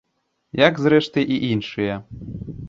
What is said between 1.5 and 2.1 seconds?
іншыя.